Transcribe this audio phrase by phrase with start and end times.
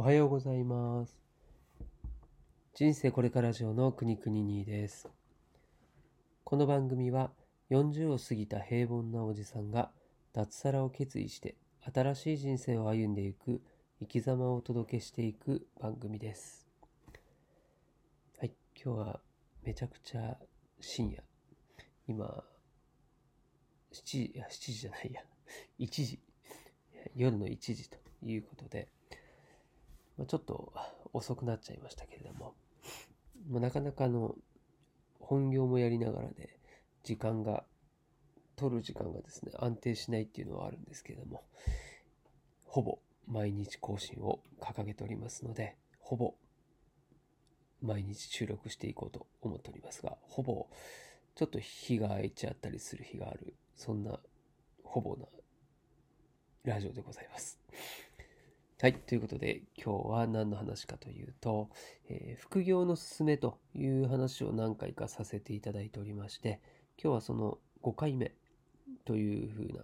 [0.00, 1.18] おはようございます。
[2.72, 5.08] 人生これから上の国国にです。
[6.44, 7.32] この番組は
[7.70, 9.90] 40を過ぎた平凡なおじさんが
[10.32, 11.56] 脱サラを決意して
[11.92, 13.60] 新しい人生を歩んでいく
[13.98, 16.68] 生き様をお届けしていく番組です。
[18.38, 19.20] はい、今日は
[19.64, 20.36] めちゃくちゃ
[20.80, 21.24] 深夜。
[22.06, 22.44] 今、
[23.92, 25.22] 7時、いや7時じゃないや、
[25.80, 26.20] 1時、
[27.16, 28.86] 夜の1時ということで、
[30.18, 30.72] まあ、ちょっと
[31.12, 32.54] 遅くなっちゃいましたけれども、
[33.48, 34.34] まあ、なかなかあの
[35.20, 36.58] 本業もやりながらで
[37.04, 37.64] 時間が
[38.56, 41.44] 取る時間がですね安定しないっていうのはあるんですけれども
[42.66, 46.34] ほぼ毎日更新を掲げておりますのでほぼ
[47.80, 50.66] 毎日収録していこうと思っておりますがほぼ
[51.36, 54.18] ちょっと日が空いちゃったりする日があるそんな
[54.82, 55.26] ほぼな
[56.64, 57.58] ラジオでございます。
[58.80, 58.94] はい。
[58.94, 61.68] ということで、今日は何の話かというと、
[62.08, 66.60] えー副業のすすめという話を何回かさせていただいておりまして、
[67.02, 68.36] 今日はその5回目
[69.04, 69.82] というふうな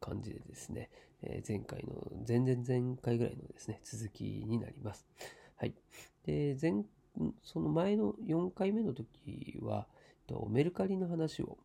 [0.00, 0.88] 感じでですね、
[1.20, 5.06] えー前回の、前々前回ぐらいのですね、続きになります。
[5.56, 5.74] はい。
[6.24, 6.72] で、前、
[7.42, 9.86] その前の4回目の時は、
[10.26, 11.58] とメルカリの話を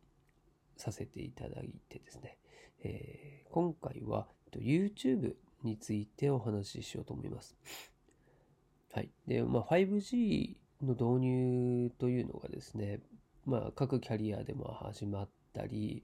[0.76, 2.36] させていただいてですね、
[2.84, 7.56] えー今回は YouTube についてお話ししようと思います。
[8.92, 9.10] はい。
[9.26, 13.00] で、まあ、5G の導入というのがですね、
[13.44, 16.02] まあ、各キャリアでも始まったり、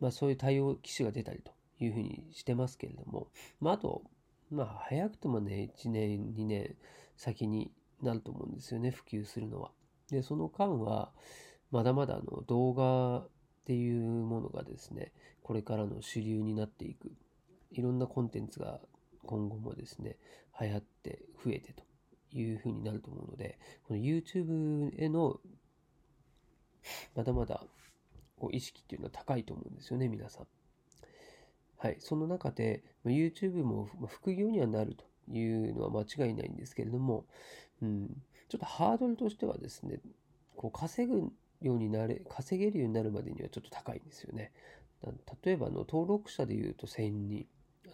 [0.00, 3.28] まあ、そういう対応機種が出たりというふうにしてますけれども、
[3.60, 4.02] まあ、あと、
[4.50, 6.74] まあ、早くてもね、1年、2年
[7.16, 7.70] 先に
[8.02, 9.70] なると思うんですよね、普及するのは。
[10.10, 11.12] で、その間は、
[11.70, 13.28] まだまだあの動画っ
[13.64, 17.12] ていうものがですね、これからの主流になっていく。
[17.72, 18.80] いろんなコンテンツが
[19.24, 20.16] 今後もですね、
[20.60, 21.82] 流行って増えてと
[22.32, 25.40] いうふうになると思うので、この YouTube への
[27.14, 27.64] まだまだ
[28.38, 30.46] こう意識っていうのは高いと思うんですよね、皆さん。
[31.76, 31.96] はい。
[32.00, 37.24] その中で、YouTube も副業にはなるというのは間違いないんですけれども、
[37.82, 38.08] うん、
[38.48, 40.00] ちょっとハードルとしてはですね、
[40.56, 44.52] こう稼ぐようになれ、稼げるようになるまでにはちょっと高いんですよね。
[45.44, 47.46] 例えばの登録者で言うと1000人、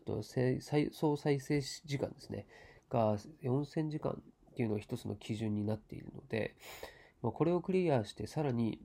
[0.07, 0.61] と再
[0.93, 2.47] 総再生時間ですね、
[2.89, 6.57] が4000時間っていうのが一つの基準になっているので、
[7.23, 8.81] ま、これをクリアして、さらに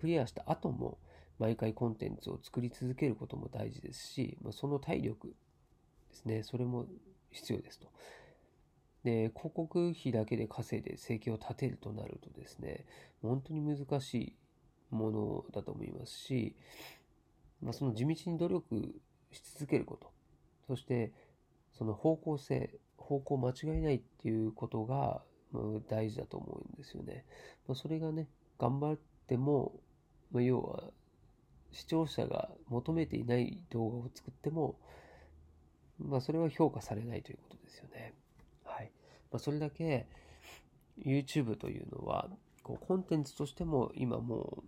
[0.00, 0.98] クリアした後も
[1.38, 5.34] 毎回コンテンツを作り続けることも大事ですし、ま、その体力で
[6.12, 6.86] すね、それも
[7.30, 7.88] 必要ですと。
[9.02, 12.86] で、広告費だけで稼いで生計を立てるとなるとですね、
[13.20, 14.36] 本当に難しい
[14.90, 16.54] ものだと思いますし、
[17.60, 18.94] まあ、その地道に努力
[19.32, 20.13] し続けること、
[20.66, 21.12] そして
[21.72, 25.22] その方向性、方向間違いないっていうことが
[25.88, 27.24] 大事だと思うんですよね。
[27.66, 29.80] ま、それがね、頑張っても、
[30.32, 30.84] ま、要は
[31.72, 34.78] 視聴者が求めていない動画を作っても、
[35.98, 38.14] まあ、それは評価されないということですよね。
[38.64, 38.90] はい。
[39.30, 40.06] まあ、それだけ
[40.98, 42.28] YouTube というのは、
[42.62, 44.64] こうコンテンツとしても今も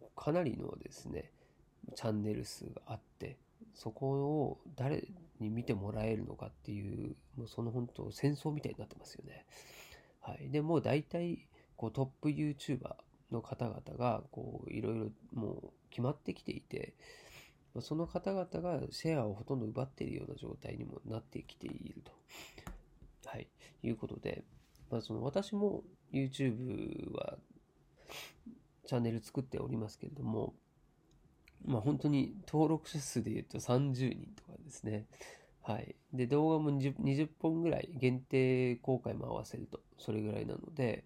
[0.00, 1.32] うかなりのですね、
[1.94, 3.38] チャンネル数があって、
[3.74, 5.08] そこを誰
[5.40, 9.46] に見てもらえるのかっていう、もうその本当戦争みたいになってますよね。
[10.20, 10.50] はい。
[10.50, 12.94] で、もう大体、こうトップ YouTuber
[13.30, 16.94] の方々が、こういろいろもう決まってきていて、
[17.74, 22.12] まその方々がシェアをほとんど奪っているような状態にもなってきていると。
[23.26, 23.48] はい。
[23.82, 24.44] いうことで、
[24.90, 27.38] まあその私も YouTube は
[28.86, 30.54] チャンネル作っておりますけれども、
[31.64, 35.06] まあ本当に登録者数で言うと30人とかですね。
[35.62, 35.94] はい。
[36.12, 41.04] で、動画も 20, 20本ぐらい限定公開も合わせると、それぐらいなので、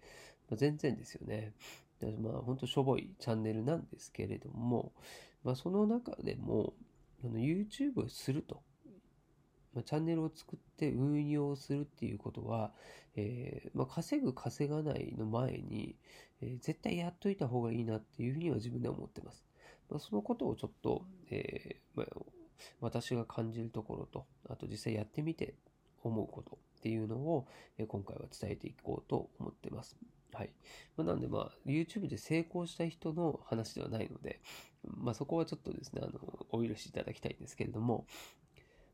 [0.49, 1.53] まあ、全然ですよね。
[2.21, 4.91] まあ本当しょぼいチャンネルなんですけれども、
[5.43, 6.73] まあその中でも、
[7.23, 8.61] YouTube をすると、
[9.73, 12.71] まあ、チャンネルを作って運用するっていうことは、
[13.15, 15.95] えーまあ、稼ぐ稼がないの前に、
[16.41, 19.45] えー絶対やっといた方がいいなっていうふうには自分では思ってます。
[19.89, 22.07] まあ、そのことをちょっと、えーまあ、
[22.81, 25.55] 私が感じるところと、あと実際やってみて
[26.03, 27.47] 思うことっていうのを、
[27.77, 29.97] え今回は伝えていこうと思ってます。
[30.33, 30.51] はい。
[30.97, 34.41] まあ、なんでまあ、YouTube で成功した人の話ではないので、
[34.83, 36.19] まあそこはちょっとですね、あの、
[36.51, 38.05] お許しいただきたいんですけれども、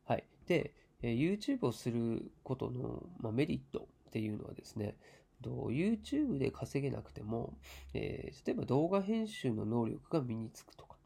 [0.06, 0.26] はい。
[0.48, 4.96] で、え YouTube をすることの、まあ、メリットっていうのはですね、
[5.42, 7.54] と YouTube で稼げなくても、
[7.94, 10.98] えー例えば動画編集の能力が身につくとか、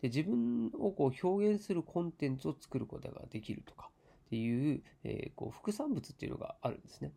[0.00, 3.90] で自分をこう表現するコンテンツを作ることができるとか、
[4.26, 7.12] っていう,、えー、こう副産物っていうのがあるんですね。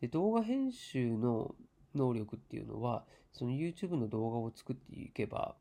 [0.00, 1.54] で動画編集の
[1.94, 5.54] 能力っていうのはその YouTube の動画を作っていけば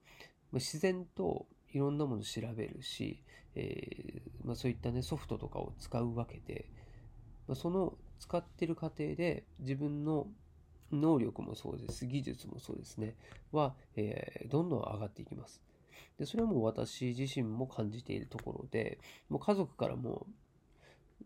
[0.51, 3.23] 自然といろんなものを調べるし、
[3.55, 6.69] えー、まあ、そういったねソフトとかを使うわけで、
[7.47, 10.27] まあ、その使ってる過程で自分の
[10.91, 13.15] 能力もそうです、技術もそうですね、
[13.51, 15.61] は、えー、どんどん上がっていきます。
[16.17, 20.25] で、それはもう私自身も感じているところで、もう家族からも、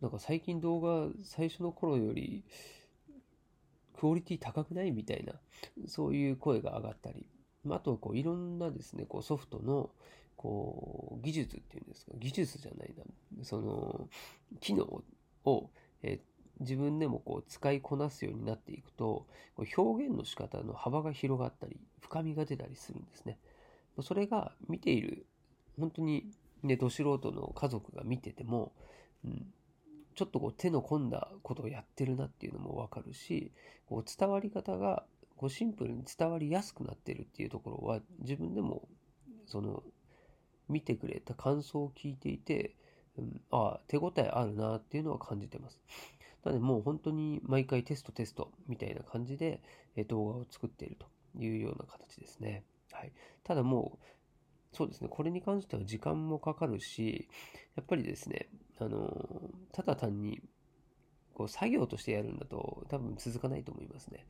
[0.01, 2.43] なんか最近動画最初の頃より
[3.93, 4.91] クオリティ高くない？
[4.91, 5.33] みたいな、
[5.87, 7.27] そういう声が上がったり、
[7.69, 9.91] あとこういろんなですね、こうソフトの
[10.35, 12.93] こう技術っていうんですか、技術じゃない
[13.37, 14.09] な、その
[14.59, 15.03] 機能
[15.45, 15.69] を、
[16.01, 16.19] え
[16.59, 19.27] 自分でもこう使いこなすようになっていくと、
[19.77, 23.37] 表現の仕方の幅が広がったり、深みが出たりするんですね。
[24.01, 25.25] それが見ている、
[25.79, 26.29] 本当に
[26.63, 28.71] ね、ど素人の家族が見てても、
[29.25, 29.53] うん、
[30.15, 33.51] ちょっとこう手の込んだことをやってるなっていうのもわかるし、
[33.87, 35.05] こう伝わり方が
[35.35, 38.87] こうシンプルに伝わりやすくなってるっていうところは自分でも
[39.45, 39.83] その
[40.67, 42.75] 見てくれた感想を聞いていて、
[43.17, 45.79] うん、ああ、手応えあるなっていうのは感じてます。
[46.43, 49.61] なのでもう本当に毎回テストテストみたいな感じで
[50.07, 51.07] 動画を作っていると
[51.37, 52.63] いうような形ですね。
[52.91, 53.11] はい。
[53.43, 54.05] ただもう、
[54.75, 57.27] そうですね、これに関しては時間もかかるし、
[57.75, 58.49] やっぱりですね、
[58.79, 59.27] あの、
[59.71, 60.41] ただ単に、
[61.33, 64.25] こう、作業としてやるんだと多分続かないと思いますね。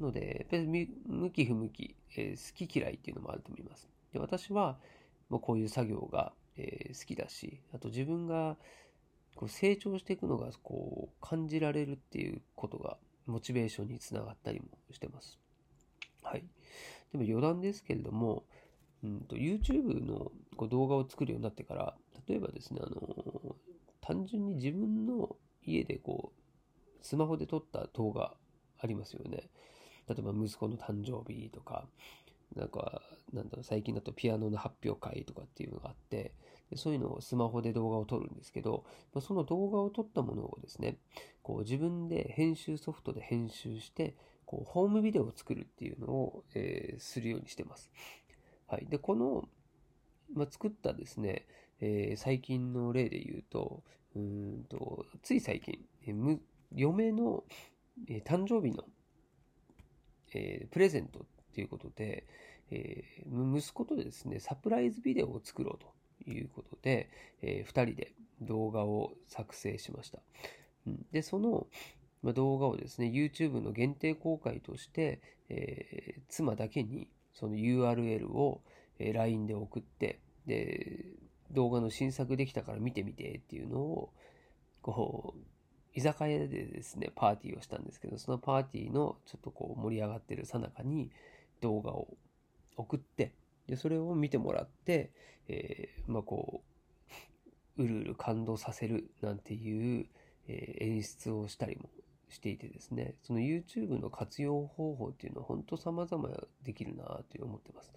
[0.00, 3.88] ので、別に向き不向き、えー、好き嫌いっていうのもあると思います。
[4.12, 4.78] で私は、
[5.28, 8.56] もうこういう作業が、えー、好きだし、あと自分が
[9.34, 15.38] こう成長していくのがこう感じられるっていうことがモチベーションにつながったりもしてます。
[16.22, 16.44] はい。
[17.12, 18.44] でも余談ですけれども、
[19.02, 21.94] うんと、YouTube のこう動画を作るようになってから、
[22.28, 23.56] 例えばですね、あの、
[24.00, 28.34] 単純に自分の家でこう、スマホで撮った動画
[28.78, 29.48] ありますよね。
[30.08, 31.86] 例えば息子の誕生日とか、
[32.56, 33.02] なんか、
[33.32, 36.32] なんだろう、最近だとピアノの発表会とかっていうのがあって、
[36.76, 38.84] そういうのをスマホで動画を撮るんですけど、
[39.20, 40.98] その動画を撮ったものをですね、
[41.42, 44.14] こう自分で編集ソフトで編集して、
[44.46, 47.90] こうホームビデオを作るっていうのを、えー、するようにしてます。
[48.66, 48.86] はい。
[48.86, 49.48] で、この、
[50.32, 51.46] まあ、作ったですね、
[51.80, 53.82] えー、最近の例で言うと、
[54.14, 56.38] うんと、つい最近、えー、
[56.74, 57.44] 嫁の、
[58.08, 58.84] え、誕生日の、
[60.34, 62.26] えー、プレゼントっていうことで、
[62.70, 67.10] えー、息子とですね、サプライズビデオを作ろうということで、
[67.42, 70.20] えー、2人で動画を作成しました。
[70.86, 71.66] うん、で、その、
[72.22, 78.62] ま動画をですね、YouTube の限定公開として、えー、妻だけにその URL を
[78.98, 81.06] LINE で送って、で、
[81.50, 84.12] 動画の新作できたから見てみてっていうのを、
[84.82, 85.40] こう、
[85.92, 91.10] 居酒屋でですね、パーティーをしたんですけど、そのパーティーのちょっとこう盛り上がってるさなかに
[91.60, 92.16] 動画を
[92.76, 93.34] 送って、
[93.66, 95.12] で、それを見てもらって、
[95.48, 96.62] えー、まあこ
[97.78, 100.06] う、うるうる感動させるなんていう、
[100.48, 101.88] えー、演出をしたりも
[102.28, 106.28] していてですね、その YouTube の活用方法っていうのは本当様々
[106.62, 107.92] できるなと思ってます。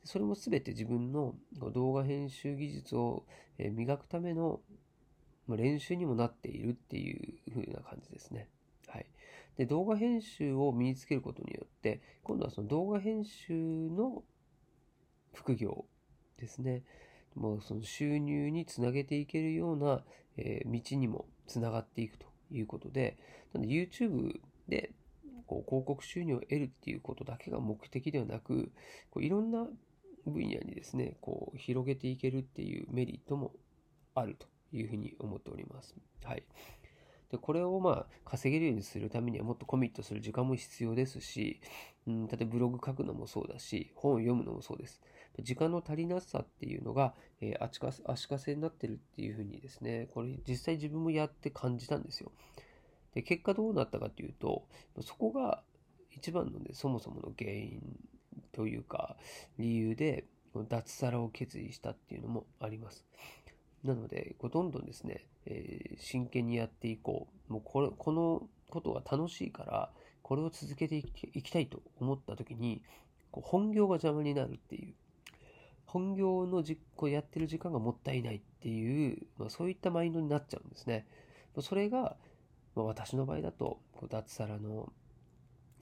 [0.00, 1.34] でそれも全て自分の
[1.72, 3.24] 動画編集技術を
[3.58, 4.60] 磨くための
[5.48, 8.48] 練習にもなっているっていう風な感じですね。
[9.56, 14.22] で、動画編集を身につけることによって、今度はその動画編集の
[15.32, 15.86] 副業
[16.38, 16.84] ですね。
[17.34, 20.04] もうその収入につなげていけるような、
[20.38, 23.16] え道にもつながっていくということで、
[23.54, 24.92] なので YouTube で
[25.46, 28.70] こう広告収入を得るっていうことだけが目的ではなく、
[29.10, 29.66] こういろんな
[30.26, 33.52] 分野にですね、こう広げていけるっていうメリットも
[34.14, 35.94] あるというふうに思っております。
[36.24, 36.42] はい。
[37.30, 41.60] で、これをまあ稼げるようにするためにはもっとコミットする時間も必要ですし、
[42.06, 45.00] うん、例えばブログ書くのもそうだし、本を読むのもそうです。
[45.40, 52.32] 時間の足りなさっていうのが、えー、足か足かせになってるっていうふうにですね、これ実際自分もやって感じたんですよ。
[53.14, 54.66] で、結果どうなったかというと、
[55.02, 55.62] そこが
[56.10, 57.80] 一番のね、そもそもの原因
[58.52, 59.16] というか、
[59.58, 60.24] 理由で、
[60.68, 63.04] 脱サラを決意したっていうのもあります。
[63.84, 67.52] なので、こうどんどんですね、えー、真剣にやっていこう。
[67.52, 69.90] もうこれ、このことが楽しいから、
[70.22, 72.82] これを続けていきたいと思った時に、
[73.30, 74.94] こう本業が邪魔になるっていう。
[75.86, 81.06] 本業の実行やってる時間がもったいないっていう、まあ、そういったマインドになっちゃうんですね。
[81.60, 82.16] それが、
[82.74, 84.92] まあ、私の場合だと、脱サラの、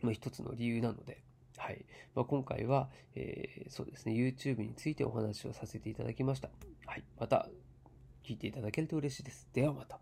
[0.03, 1.23] まあ、一つの理由なので、
[1.57, 1.85] はい。
[2.15, 6.51] まあ、今回は、えー、そうですね、YouTube についてお話をさせていただきました。
[6.87, 7.05] はい。
[7.19, 7.49] また、
[8.25, 9.49] 聞いていただけると嬉しいです。
[9.53, 9.99] ではまた。